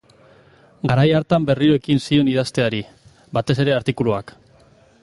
[0.91, 2.83] Garai hartan berriro ekin zion idazteari,
[3.39, 4.37] batez ere artikuluak.